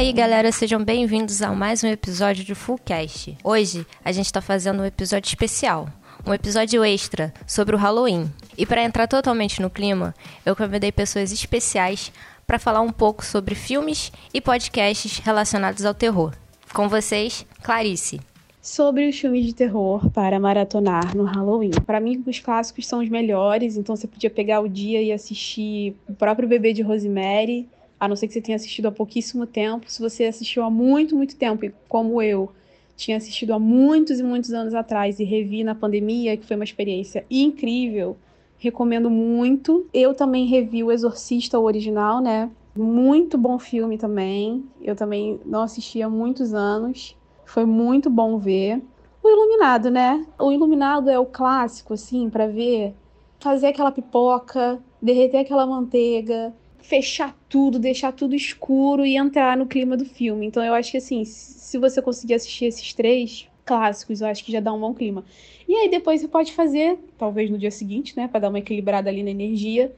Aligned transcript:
aí, 0.00 0.14
galera, 0.14 0.50
sejam 0.50 0.82
bem-vindos 0.82 1.42
a 1.42 1.52
mais 1.52 1.84
um 1.84 1.86
episódio 1.86 2.42
de 2.42 2.54
Fullcast. 2.54 3.36
Hoje 3.44 3.86
a 4.02 4.10
gente 4.10 4.24
está 4.24 4.40
fazendo 4.40 4.80
um 4.80 4.86
episódio 4.86 5.28
especial, 5.28 5.90
um 6.26 6.32
episódio 6.32 6.82
extra 6.82 7.34
sobre 7.46 7.76
o 7.76 7.78
Halloween. 7.78 8.32
E 8.56 8.64
para 8.64 8.82
entrar 8.82 9.06
totalmente 9.06 9.60
no 9.60 9.68
clima, 9.68 10.14
eu 10.46 10.56
convidei 10.56 10.90
pessoas 10.90 11.30
especiais 11.32 12.10
para 12.46 12.58
falar 12.58 12.80
um 12.80 12.90
pouco 12.90 13.22
sobre 13.22 13.54
filmes 13.54 14.10
e 14.32 14.40
podcasts 14.40 15.18
relacionados 15.18 15.84
ao 15.84 15.92
terror. 15.92 16.32
Com 16.72 16.88
vocês, 16.88 17.44
Clarice. 17.62 18.22
Sobre 18.62 19.06
os 19.06 19.18
filmes 19.18 19.44
de 19.44 19.54
terror 19.54 20.08
para 20.12 20.40
maratonar 20.40 21.14
no 21.14 21.24
Halloween. 21.24 21.72
Para 21.84 22.00
mim, 22.00 22.24
os 22.26 22.40
clássicos 22.40 22.86
são 22.86 23.00
os 23.00 23.08
melhores, 23.10 23.76
então 23.76 23.94
você 23.94 24.06
podia 24.06 24.30
pegar 24.30 24.60
o 24.60 24.68
dia 24.68 25.02
e 25.02 25.12
assistir 25.12 25.94
o 26.08 26.14
próprio 26.14 26.48
Bebê 26.48 26.72
de 26.72 26.80
Rosemary, 26.80 27.68
a 28.00 28.08
não 28.08 28.16
ser 28.16 28.26
que 28.26 28.32
você 28.32 28.40
tenha 28.40 28.56
assistido 28.56 28.86
há 28.86 28.90
pouquíssimo 28.90 29.46
tempo. 29.46 29.90
Se 29.90 30.00
você 30.00 30.24
assistiu 30.24 30.64
há 30.64 30.70
muito, 30.70 31.14
muito 31.14 31.36
tempo, 31.36 31.70
como 31.86 32.22
eu 32.22 32.50
tinha 32.96 33.18
assistido 33.18 33.52
há 33.52 33.58
muitos 33.58 34.18
e 34.18 34.22
muitos 34.22 34.52
anos 34.52 34.74
atrás 34.74 35.20
e 35.20 35.24
revi 35.24 35.62
na 35.62 35.74
pandemia, 35.74 36.36
que 36.36 36.46
foi 36.46 36.56
uma 36.56 36.64
experiência 36.64 37.26
incrível, 37.30 38.16
recomendo 38.58 39.10
muito. 39.10 39.86
Eu 39.92 40.14
também 40.14 40.46
revi 40.46 40.82
o 40.82 40.90
Exorcista, 40.90 41.58
o 41.58 41.64
original, 41.64 42.20
né? 42.22 42.50
Muito 42.74 43.36
bom 43.36 43.58
filme 43.58 43.98
também. 43.98 44.64
Eu 44.80 44.96
também 44.96 45.38
não 45.44 45.62
assisti 45.62 46.02
há 46.02 46.08
muitos 46.08 46.54
anos. 46.54 47.16
Foi 47.44 47.66
muito 47.66 48.08
bom 48.08 48.38
ver. 48.38 48.82
O 49.22 49.28
Iluminado, 49.28 49.90
né? 49.90 50.26
O 50.38 50.50
Iluminado 50.50 51.10
é 51.10 51.18
o 51.18 51.26
clássico, 51.26 51.94
assim, 51.94 52.30
para 52.30 52.46
ver. 52.46 52.94
Fazer 53.40 53.68
aquela 53.68 53.92
pipoca, 53.92 54.78
derreter 55.00 55.38
aquela 55.38 55.66
manteiga, 55.66 56.54
fechar 56.82 57.36
tudo, 57.48 57.78
deixar 57.78 58.12
tudo 58.12 58.34
escuro 58.34 59.04
e 59.04 59.16
entrar 59.16 59.56
no 59.56 59.66
clima 59.66 59.96
do 59.96 60.04
filme. 60.04 60.46
Então 60.46 60.62
eu 60.64 60.74
acho 60.74 60.90
que, 60.90 60.98
assim, 60.98 61.24
se 61.24 61.78
você 61.78 62.00
conseguir 62.02 62.34
assistir 62.34 62.66
esses 62.66 62.92
três 62.94 63.48
clássicos, 63.64 64.20
eu 64.20 64.28
acho 64.28 64.44
que 64.44 64.52
já 64.52 64.60
dá 64.60 64.72
um 64.72 64.80
bom 64.80 64.94
clima. 64.94 65.24
E 65.68 65.74
aí 65.74 65.88
depois 65.88 66.20
você 66.20 66.28
pode 66.28 66.52
fazer, 66.52 66.98
talvez 67.16 67.50
no 67.50 67.58
dia 67.58 67.70
seguinte, 67.70 68.16
né, 68.16 68.26
para 68.26 68.40
dar 68.40 68.48
uma 68.48 68.58
equilibrada 68.58 69.08
ali 69.08 69.22
na 69.22 69.30
energia, 69.30 69.94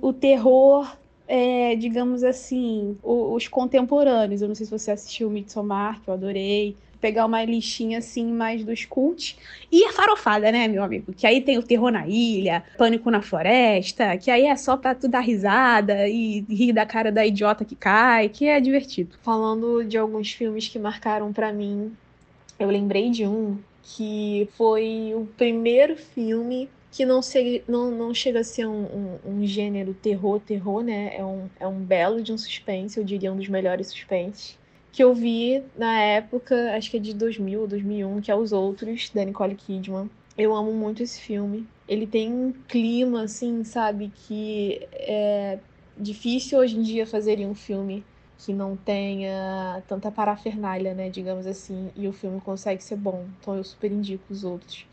o 0.00 0.12
terror 0.12 0.96
é, 1.26 1.74
digamos 1.76 2.22
assim, 2.22 2.96
os, 3.02 3.48
contemporâneos. 3.48 4.42
Eu 4.42 4.48
não 4.48 4.54
sei 4.54 4.66
se 4.66 4.72
você 4.72 4.90
assistiu 4.90 5.28
o 5.28 5.30
Midsommar, 5.30 6.00
que 6.02 6.08
eu 6.08 6.14
adorei. 6.14 6.76
Pegar 7.04 7.26
uma 7.26 7.44
listinha 7.44 7.98
assim 7.98 8.32
mais 8.32 8.64
dos 8.64 8.86
cults. 8.86 9.36
E 9.70 9.84
a 9.84 9.92
farofada, 9.92 10.50
né, 10.50 10.66
meu 10.66 10.82
amigo? 10.82 11.12
Que 11.12 11.26
aí 11.26 11.42
tem 11.42 11.58
o 11.58 11.62
Terror 11.62 11.90
na 11.90 12.08
Ilha, 12.08 12.64
Pânico 12.78 13.10
na 13.10 13.20
Floresta, 13.20 14.16
que 14.16 14.30
aí 14.30 14.46
é 14.46 14.56
só 14.56 14.74
pra 14.74 14.94
tu 14.94 15.06
dar 15.06 15.20
risada 15.20 16.08
e 16.08 16.40
rir 16.48 16.72
da 16.72 16.86
cara 16.86 17.12
da 17.12 17.26
idiota 17.26 17.62
que 17.62 17.76
cai, 17.76 18.30
que 18.30 18.46
é 18.46 18.58
divertido. 18.58 19.18
Falando 19.20 19.84
de 19.84 19.98
alguns 19.98 20.32
filmes 20.32 20.66
que 20.66 20.78
marcaram 20.78 21.30
para 21.30 21.52
mim, 21.52 21.94
eu 22.58 22.70
lembrei 22.70 23.10
de 23.10 23.26
um 23.26 23.58
que 23.82 24.48
foi 24.56 25.12
o 25.14 25.26
primeiro 25.36 25.98
filme 25.98 26.70
que 26.90 27.04
não, 27.04 27.20
se, 27.20 27.62
não, 27.68 27.90
não 27.90 28.14
chega 28.14 28.40
a 28.40 28.44
ser 28.44 28.66
um, 28.66 28.84
um, 28.84 29.18
um, 29.26 29.46
gênero 29.46 29.92
terror, 29.92 30.40
terror, 30.40 30.82
né? 30.82 31.14
É 31.14 31.22
um, 31.22 31.50
é 31.60 31.66
um 31.66 31.80
belo 31.80 32.22
de 32.22 32.32
um 32.32 32.38
suspense, 32.38 32.96
eu 32.96 33.04
diria 33.04 33.30
um 33.30 33.36
dos 33.36 33.48
melhores 33.48 33.88
suspenses. 33.88 34.56
Que 34.94 35.02
eu 35.02 35.12
vi 35.12 35.60
na 35.76 36.00
época, 36.00 36.76
acho 36.76 36.88
que 36.88 36.98
é 36.98 37.00
de 37.00 37.12
2000 37.12 37.62
ou 37.62 37.66
2001, 37.66 38.20
que 38.20 38.30
é 38.30 38.34
Os 38.36 38.52
Outros, 38.52 39.10
da 39.10 39.24
Nicole 39.24 39.56
Kidman. 39.56 40.08
Eu 40.38 40.54
amo 40.54 40.72
muito 40.72 41.02
esse 41.02 41.20
filme. 41.20 41.66
Ele 41.88 42.06
tem 42.06 42.32
um 42.32 42.52
clima, 42.68 43.22
assim, 43.22 43.64
sabe, 43.64 44.12
que 44.14 44.80
é 44.92 45.58
difícil 45.98 46.60
hoje 46.60 46.76
em 46.76 46.82
dia 46.82 47.06
fazerem 47.06 47.44
um 47.46 47.56
filme 47.56 48.04
que 48.38 48.52
não 48.52 48.76
tenha 48.76 49.82
tanta 49.88 50.12
parafernália, 50.12 50.94
né, 50.94 51.10
digamos 51.10 51.46
assim, 51.46 51.90
e 51.96 52.06
o 52.06 52.12
filme 52.12 52.40
consegue 52.40 52.82
ser 52.82 52.96
bom. 52.96 53.24
Então 53.40 53.56
eu 53.56 53.64
super 53.64 53.90
indico 53.90 54.22
os 54.30 54.44
outros. 54.44 54.86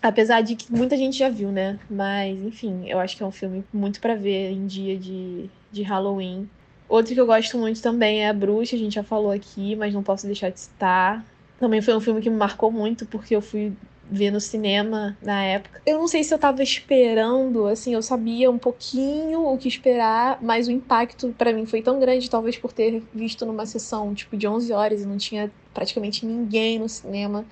Apesar 0.00 0.40
de 0.40 0.56
que 0.56 0.72
muita 0.72 0.96
gente 0.96 1.18
já 1.18 1.28
viu, 1.28 1.52
né? 1.52 1.78
Mas, 1.90 2.40
enfim, 2.42 2.88
eu 2.88 2.98
acho 2.98 3.16
que 3.16 3.22
é 3.22 3.26
um 3.26 3.30
filme 3.30 3.64
muito 3.72 4.00
para 4.00 4.14
ver 4.14 4.50
em 4.50 4.66
dia 4.66 4.98
de, 4.98 5.50
de 5.70 5.82
Halloween. 5.82 6.48
Outro 6.92 7.14
que 7.14 7.20
eu 7.22 7.24
gosto 7.24 7.56
muito 7.56 7.80
também 7.80 8.22
é 8.22 8.28
A 8.28 8.34
Bruxa, 8.34 8.76
a 8.76 8.78
gente 8.78 8.96
já 8.96 9.02
falou 9.02 9.30
aqui, 9.30 9.74
mas 9.74 9.94
não 9.94 10.02
posso 10.02 10.26
deixar 10.26 10.50
de 10.50 10.60
citar. 10.60 11.24
Também 11.58 11.80
foi 11.80 11.96
um 11.96 12.00
filme 12.00 12.20
que 12.20 12.28
me 12.28 12.36
marcou 12.36 12.70
muito, 12.70 13.06
porque 13.06 13.34
eu 13.34 13.40
fui 13.40 13.72
ver 14.10 14.30
no 14.30 14.38
cinema 14.38 15.16
na 15.22 15.42
época. 15.42 15.80
Eu 15.86 15.96
não 15.96 16.06
sei 16.06 16.22
se 16.22 16.34
eu 16.34 16.38
tava 16.38 16.62
esperando, 16.62 17.66
assim, 17.66 17.94
eu 17.94 18.02
sabia 18.02 18.50
um 18.50 18.58
pouquinho 18.58 19.40
o 19.40 19.56
que 19.56 19.68
esperar, 19.68 20.38
mas 20.42 20.68
o 20.68 20.70
impacto 20.70 21.34
para 21.38 21.50
mim 21.50 21.64
foi 21.64 21.80
tão 21.80 21.98
grande, 21.98 22.28
talvez 22.28 22.58
por 22.58 22.74
ter 22.74 23.02
visto 23.14 23.46
numa 23.46 23.64
sessão, 23.64 24.12
tipo, 24.12 24.36
de 24.36 24.46
11 24.46 24.70
horas 24.70 25.00
e 25.00 25.06
não 25.06 25.16
tinha 25.16 25.50
praticamente 25.72 26.26
ninguém 26.26 26.78
no 26.78 26.90
cinema. 26.90 27.46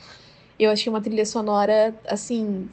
Eu 0.59 0.71
achei 0.71 0.93
uma 0.93 1.01
trilha 1.01 1.25
sonora, 1.25 1.95
assim, 2.07 2.69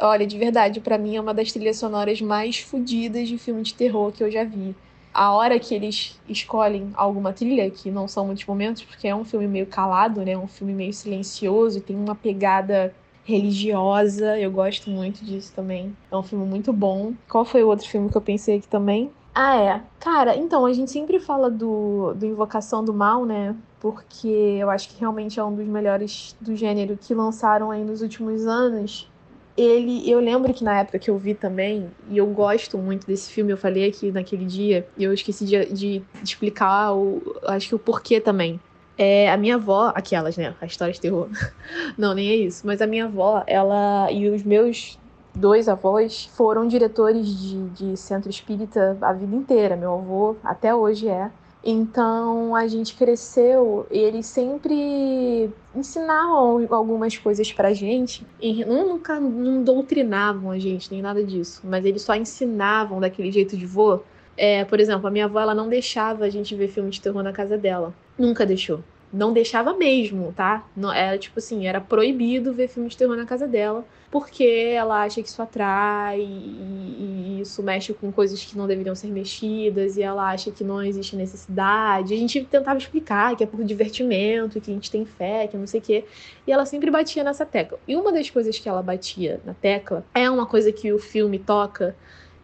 olha, 0.00 0.26
de 0.26 0.36
verdade, 0.36 0.80
para 0.80 0.98
mim 0.98 1.14
é 1.14 1.20
uma 1.20 1.32
das 1.32 1.52
trilhas 1.52 1.76
sonoras 1.76 2.20
mais 2.20 2.58
fodidas 2.58 3.28
de 3.28 3.38
filme 3.38 3.62
de 3.62 3.72
terror 3.72 4.10
que 4.10 4.24
eu 4.24 4.28
já 4.32 4.42
vi. 4.42 4.74
A 5.12 5.32
hora 5.32 5.58
que 5.58 5.74
eles 5.74 6.20
escolhem 6.28 6.90
alguma 6.94 7.32
trilha, 7.32 7.70
que 7.70 7.90
não 7.90 8.08
são 8.08 8.26
muitos 8.26 8.46
momentos, 8.46 8.82
porque 8.82 9.08
é 9.08 9.14
um 9.14 9.24
filme 9.24 9.46
meio 9.46 9.66
calado, 9.66 10.24
né? 10.24 10.36
Um 10.36 10.48
filme 10.48 10.72
meio 10.74 10.92
silencioso, 10.92 11.80
tem 11.82 11.96
uma 11.96 12.14
pegada 12.14 12.94
religiosa, 13.24 14.38
eu 14.38 14.50
gosto 14.50 14.90
muito 14.90 15.24
disso 15.24 15.52
também. 15.54 15.96
É 16.10 16.16
um 16.16 16.22
filme 16.22 16.46
muito 16.46 16.72
bom. 16.72 17.14
Qual 17.28 17.44
foi 17.44 17.62
o 17.62 17.68
outro 17.68 17.86
filme 17.88 18.10
que 18.10 18.16
eu 18.16 18.22
pensei 18.22 18.58
aqui 18.58 18.68
também? 18.68 19.14
Ah, 19.34 19.56
é. 19.56 19.88
Cara, 19.98 20.36
então, 20.36 20.66
a 20.66 20.72
gente 20.72 20.90
sempre 20.90 21.18
fala 21.20 21.50
do, 21.50 22.14
do 22.14 22.26
Invocação 22.26 22.84
do 22.84 22.92
Mal, 22.92 23.24
né? 23.24 23.56
Porque 23.80 24.28
eu 24.28 24.70
acho 24.70 24.90
que 24.90 25.00
realmente 25.00 25.40
é 25.40 25.44
um 25.44 25.54
dos 25.54 25.66
melhores 25.66 26.36
do 26.40 26.54
gênero 26.54 26.98
que 26.98 27.14
lançaram 27.14 27.70
aí 27.70 27.84
nos 27.84 28.02
últimos 28.02 28.46
anos. 28.46 29.11
Ele, 29.56 30.08
eu 30.10 30.18
lembro 30.18 30.54
que 30.54 30.64
na 30.64 30.80
época 30.80 30.98
que 30.98 31.10
eu 31.10 31.18
vi 31.18 31.34
também, 31.34 31.90
e 32.08 32.16
eu 32.16 32.26
gosto 32.26 32.78
muito 32.78 33.06
desse 33.06 33.30
filme, 33.30 33.52
eu 33.52 33.56
falei 33.56 33.86
aqui 33.86 34.10
naquele 34.10 34.46
dia, 34.46 34.86
e 34.96 35.04
eu 35.04 35.12
esqueci 35.12 35.44
de, 35.44 35.66
de, 35.66 36.02
explicar 36.22 36.94
o, 36.94 37.20
acho 37.44 37.68
que 37.68 37.74
o 37.74 37.78
porquê 37.78 38.20
também. 38.20 38.58
É, 38.96 39.30
a 39.30 39.36
minha 39.36 39.56
avó, 39.56 39.92
aquelas, 39.94 40.36
né? 40.36 40.54
A 40.60 40.66
história 40.66 40.92
de 40.92 41.00
terror. 41.00 41.28
Não, 41.98 42.14
nem 42.14 42.28
é 42.30 42.36
isso. 42.36 42.66
Mas 42.66 42.80
a 42.80 42.86
minha 42.86 43.06
avó, 43.06 43.42
ela 43.46 44.10
e 44.10 44.28
os 44.28 44.42
meus 44.42 44.98
dois 45.34 45.68
avós 45.68 46.26
foram 46.34 46.68
diretores 46.68 47.26
de, 47.26 47.68
de 47.70 47.96
centro 47.96 48.30
espírita 48.30 48.96
a 49.00 49.12
vida 49.12 49.34
inteira. 49.34 49.76
Meu 49.76 49.94
avô 49.94 50.36
até 50.44 50.74
hoje 50.74 51.08
é. 51.08 51.30
Então 51.64 52.56
a 52.56 52.66
gente 52.66 52.94
cresceu 52.94 53.86
e 53.90 53.98
eles 53.98 54.26
sempre 54.26 55.48
ensinavam 55.74 56.66
algumas 56.70 57.16
coisas 57.16 57.52
pra 57.52 57.72
gente 57.72 58.26
e 58.40 58.64
nunca 58.64 59.20
não 59.20 59.62
doutrinavam 59.62 60.50
a 60.50 60.58
gente, 60.58 60.90
nem 60.90 61.00
nada 61.00 61.22
disso, 61.22 61.60
mas 61.64 61.84
eles 61.84 62.02
só 62.02 62.16
ensinavam 62.16 62.98
daquele 62.98 63.30
jeito 63.30 63.56
de 63.56 63.64
vô. 63.64 64.00
É, 64.36 64.64
por 64.64 64.80
exemplo, 64.80 65.06
a 65.06 65.10
minha 65.10 65.26
avó 65.26 65.38
ela 65.40 65.54
não 65.54 65.68
deixava 65.68 66.24
a 66.24 66.30
gente 66.30 66.54
ver 66.56 66.68
filme 66.68 66.90
de 66.90 67.00
terror 67.00 67.22
na 67.22 67.32
casa 67.32 67.56
dela. 67.56 67.94
Nunca 68.18 68.44
deixou 68.44 68.80
não 69.12 69.32
deixava 69.32 69.74
mesmo, 69.74 70.32
tá? 70.32 70.66
Não, 70.74 70.92
era 70.92 71.18
tipo 71.18 71.38
assim, 71.38 71.66
era 71.66 71.80
proibido 71.80 72.52
ver 72.52 72.68
filme 72.68 72.88
de 72.88 72.96
terror 72.96 73.16
na 73.16 73.26
casa 73.26 73.46
dela, 73.46 73.84
porque 74.10 74.44
ela 74.44 75.02
acha 75.02 75.22
que 75.22 75.28
isso 75.28 75.42
atrai 75.42 76.20
e, 76.20 77.38
e, 77.38 77.40
isso 77.42 77.62
mexe 77.62 77.92
com 77.92 78.10
coisas 78.10 78.42
que 78.42 78.56
não 78.56 78.66
deveriam 78.66 78.94
ser 78.94 79.08
mexidas, 79.08 79.96
e 79.96 80.02
ela 80.02 80.30
acha 80.30 80.50
que 80.50 80.64
não 80.64 80.82
existe 80.82 81.14
necessidade. 81.14 82.14
A 82.14 82.16
gente 82.16 82.42
tentava 82.44 82.78
explicar 82.78 83.36
que 83.36 83.44
é 83.44 83.46
por 83.46 83.62
divertimento, 83.64 84.60
que 84.60 84.70
a 84.70 84.74
gente 84.74 84.90
tem 84.90 85.04
fé, 85.04 85.46
que 85.46 85.56
não 85.56 85.66
sei 85.66 85.80
o 85.80 85.82
quê. 85.82 86.04
E 86.46 86.52
ela 86.52 86.64
sempre 86.64 86.90
batia 86.90 87.22
nessa 87.22 87.44
tecla. 87.44 87.78
E 87.86 87.94
uma 87.94 88.12
das 88.12 88.30
coisas 88.30 88.58
que 88.58 88.68
ela 88.68 88.82
batia 88.82 89.40
na 89.44 89.54
tecla 89.54 90.04
é 90.14 90.30
uma 90.30 90.46
coisa 90.46 90.72
que 90.72 90.92
o 90.92 90.98
filme 90.98 91.38
toca, 91.38 91.94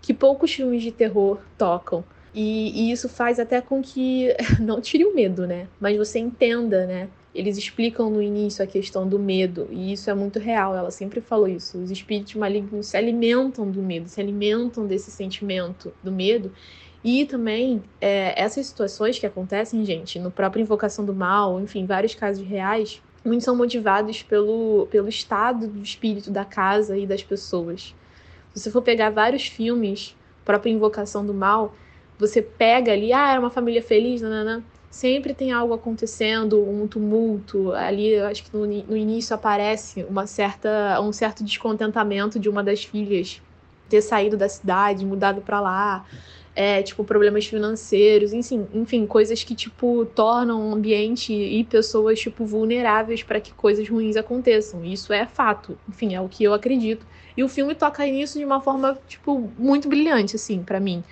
que 0.03 0.13
poucos 0.13 0.53
filmes 0.53 0.83
de 0.83 0.93
terror 0.93 1.39
tocam 1.57 2.05
e, 2.35 2.89
e, 2.89 2.93
isso 2.93 3.09
faz 3.09 3.39
até 3.39 3.61
com 3.61 3.83
que 3.83 4.35
não 4.61 4.81
tire 4.81 5.05
o 5.05 5.15
medo, 5.15 5.47
né? 5.47 5.67
Mas 5.81 5.97
você 5.97 6.19
entenda, 6.19 6.87
né? 6.87 7.09
Eles 7.35 7.57
explicam 7.57 8.11
no 8.11 8.23
início 8.23 8.65
a 8.65 8.67
questão 8.67 9.07
do 9.07 9.19
medo, 9.19 9.69
e 9.71 9.93
isso 9.93 10.11
é 10.11 10.15
muito 10.15 10.39
real. 10.39 10.75
Ela 10.75 10.91
sempre 10.91 11.21
falou 11.21 11.47
isso. 11.47 11.79
Os 11.79 11.91
espíritos 11.91 12.35
malignos 12.35 12.89
se 12.89 12.97
alimentam 12.97 13.71
do 13.71 13.83
medo, 13.83 14.09
se 14.09 14.21
alimentam 14.21 14.87
desse 14.87 15.11
sentimento 15.11 15.93
do 16.03 16.11
medo. 16.11 16.53
E 17.03 17.25
também 17.25 17.83
é, 18.01 18.35
essas 18.41 18.67
situações 18.67 19.19
que 19.19 19.27
acontecem, 19.27 19.85
gente, 19.85 20.19
no 20.19 20.31
próprio 20.31 20.63
Invocação 20.63 21.05
do 21.05 21.15
Mal, 21.15 21.61
enfim, 21.61 21.87
vários 21.87 22.15
casos 22.15 22.45
reais, 22.45 23.01
muitos 23.25 23.45
são 23.45 23.55
motivados 23.55 24.23
pelo, 24.23 24.89
pelo 24.91 25.09
estado 25.09 25.69
do 25.69 25.81
espírito 25.81 26.31
da 26.31 26.45
casa 26.45 26.97
e 26.97 27.07
das 27.07 27.23
pessoas. 27.23 27.95
Se 28.53 28.61
você 28.61 28.71
for 28.71 28.83
pegar 28.83 29.11
vários 29.11 29.47
filmes, 29.47 30.17
própria 30.45 30.71
Invocação 30.71 31.25
do 31.25 31.35
Mal, 31.35 31.75
você 32.19 32.43
pega 32.43 32.93
ali, 32.93 33.13
ah, 33.13 33.31
era 33.31 33.41
uma 33.41 33.51
família 33.51 33.83
feliz, 33.83 34.21
nananã. 34.21 34.63
Sempre 34.91 35.35
tem 35.35 35.53
algo 35.53 35.75
acontecendo, 35.75 36.63
um 36.69 36.87
tumulto. 36.89 37.73
Ali, 37.73 38.09
eu 38.15 38.27
acho 38.27 38.43
que 38.45 38.57
no, 38.57 38.67
no 38.67 38.97
início 38.97 39.35
aparece 39.35 40.05
uma 40.05 40.27
certa, 40.27 41.01
um 41.01 41.13
certo 41.13 41.45
descontentamento 41.45 42.39
de 42.39 42.49
uma 42.49 42.63
das 42.65 42.85
filhas 42.85 43.43
ter 43.89 44.03
saído 44.03 44.37
da 44.37 44.49
cidade, 44.49 45.05
mudado 45.07 45.43
para 45.43 45.61
lá. 45.61 46.07
é, 46.55 46.83
tipo, 46.83 47.05
problemas 47.05 47.47
financeiros, 47.47 48.33
enfim, 48.33 48.67
enfim, 48.75 49.07
coisas 49.07 49.45
que, 49.45 49.55
tipo, 49.55 50.05
tornam 50.07 50.71
o 50.71 50.75
ambiente 50.75 51.33
e 51.33 51.63
pessoas, 51.65 52.19
tipo, 52.19 52.45
vulneráveis 52.45 53.23
para 53.23 53.41
que 53.41 53.53
coisas 53.55 53.89
ruins 53.89 54.17
aconteçam. 54.17 54.85
Isso 54.85 55.13
é 55.13 55.25
fato. 55.27 55.79
Enfim, 55.89 56.15
é 56.17 56.21
o 56.21 56.29
que 56.29 56.43
eu 56.43 56.53
acredito. 56.53 57.07
E 57.37 57.45
o 57.45 57.49
filme 57.49 57.77
toca 57.77 58.05
nisso 58.07 58.39
de 58.39 58.45
uma 58.45 58.61
forma, 58.61 58.99
tipo, 59.07 59.53
muito 59.57 59.89
brilhante, 59.89 60.35
assim, 60.35 60.65
para 60.65 60.81
mim. 60.81 61.05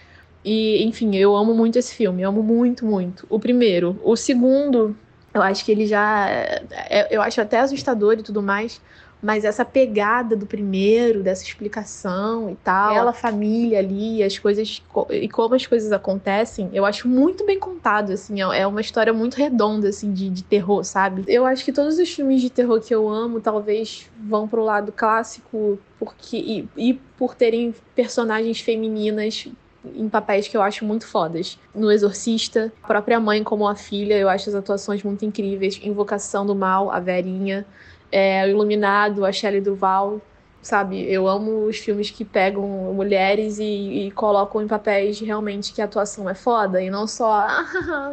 E, 0.47 0.85
enfim, 0.85 1.17
eu 1.17 1.37
amo 1.37 1.53
muito 1.53 1.77
esse 1.77 1.93
filme, 1.93 2.23
amo 2.23 2.41
muito, 2.41 2.87
muito. 2.87 3.27
O 3.29 3.39
primeiro. 3.41 4.01
O 4.05 4.17
segundo, 4.17 4.97
eu 5.35 5.43
acho 5.43 5.65
que 5.65 5.73
ele 5.73 5.87
já. 5.87 6.29
É, 6.31 7.09
eu 7.11 7.21
acho 7.21 7.41
até 7.41 7.59
assustador 7.59 8.15
e 8.15 8.23
tudo 8.23 8.41
mais 8.41 8.81
mas 9.23 9.45
essa 9.45 9.65
pegada 9.65 10.37
do 10.37 10.47
primeiro, 10.47 11.23
dessa 11.23 11.43
explicação 11.43 12.51
e 12.51 12.55
tal, 12.57 12.95
ela, 12.95 13.13
família 13.13 13.79
ali, 13.79 14.23
as 14.23 14.39
coisas 14.39 14.83
e 15.11 15.29
como 15.29 15.55
as 15.55 15.67
coisas 15.67 15.91
acontecem, 15.91 16.69
eu 16.73 16.85
acho 16.85 17.09
muito 17.09 17.45
bem 17.45 17.59
contado, 17.59 18.13
assim, 18.13 18.43
é, 18.43 18.61
é 18.61 18.67
uma 18.67 18.81
história 18.81 19.13
muito 19.13 19.37
redonda, 19.37 19.89
assim, 19.89 20.13
de, 20.13 20.29
de 20.29 20.45
terror, 20.45 20.85
sabe? 20.85 21.25
Eu 21.27 21.47
acho 21.47 21.65
que 21.65 21.73
todos 21.73 21.99
os 21.99 22.09
filmes 22.09 22.41
de 22.41 22.51
terror 22.51 22.81
que 22.81 22.95
eu 22.95 23.09
amo, 23.09 23.41
talvez 23.41 24.11
vão 24.21 24.47
pro 24.47 24.63
lado 24.63 24.93
clássico, 24.93 25.79
porque 25.99 26.37
e, 26.37 26.69
e 26.77 26.95
por 27.17 27.35
terem 27.35 27.75
personagens 27.95 28.61
femininas 28.61 29.49
em 29.95 30.09
papéis 30.09 30.49
que 30.49 30.57
eu 30.57 30.63
acho 30.63 30.85
muito 30.85 31.07
fodas. 31.07 31.59
No 31.75 31.91
Exorcista, 31.91 32.73
a 32.83 32.87
própria 32.87 33.21
mãe 33.21 33.43
como 33.43 33.67
a 33.69 33.75
filha, 33.75 34.15
eu 34.19 34.29
acho 34.29 34.49
as 34.49 34.55
atuações 34.55 35.03
muito 35.03 35.25
incríveis. 35.25 35.81
Invocação 35.83 36.45
do 36.45 36.55
Mal, 36.55 36.91
a 36.91 37.01
Verinha 37.01 37.67
é, 38.11 38.45
o 38.45 38.49
Iluminado, 38.49 39.25
a 39.25 39.33
Shelley 39.33 39.61
Duval, 39.61 40.21
sabe? 40.63 41.01
Eu 41.11 41.29
amo 41.29 41.67
os 41.67 41.79
filmes 41.79 42.11
que 42.11 42.25
pegam 42.25 42.67
mulheres 42.95 43.59
e, 43.59 44.07
e, 44.07 44.11
colocam 44.13 44.63
em 44.63 44.67
papéis 44.67 45.21
realmente 45.21 45.73
que 45.73 45.81
a 45.81 45.85
atuação 45.85 46.29
é 46.29 46.35
foda 46.35 46.83
e 46.83 46.91
não 46.91 47.07
só 47.07 47.47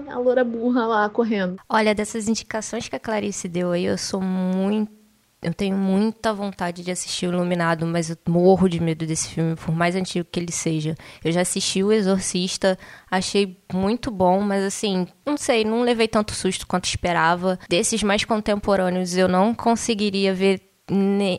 a 0.07 0.17
loura 0.17 0.43
burra 0.43 0.85
lá 0.85 1.09
correndo. 1.09 1.57
Olha, 1.69 1.95
dessas 1.95 2.27
indicações 2.27 2.87
que 2.87 2.95
a 2.95 2.99
Clarice 2.99 3.47
deu 3.47 3.71
aí, 3.71 3.85
eu 3.85 3.97
sou 3.97 4.21
muito 4.21 5.02
eu 5.43 5.53
tenho 5.53 5.77
muita 5.77 6.33
vontade 6.33 6.83
de 6.83 6.91
assistir 6.91 7.27
o 7.27 7.33
Iluminado, 7.33 7.85
mas 7.85 8.09
eu 8.09 8.17
morro 8.27 8.67
de 8.67 8.79
medo 8.79 9.05
desse 9.05 9.29
filme, 9.29 9.55
por 9.55 9.73
mais 9.75 9.95
antigo 9.95 10.27
que 10.31 10.39
ele 10.39 10.51
seja. 10.51 10.95
Eu 11.23 11.31
já 11.31 11.41
assisti 11.41 11.83
O 11.83 11.91
Exorcista, 11.91 12.77
achei 13.09 13.57
muito 13.73 14.09
bom, 14.09 14.39
mas 14.41 14.63
assim, 14.63 15.07
não 15.25 15.37
sei, 15.37 15.63
não 15.63 15.81
levei 15.83 16.07
tanto 16.07 16.33
susto 16.33 16.65
quanto 16.65 16.85
esperava. 16.85 17.59
Desses 17.69 18.01
mais 18.03 18.23
contemporâneos, 18.23 19.15
eu 19.15 19.27
não 19.27 19.53
conseguiria 19.53 20.33
ver 20.33 20.61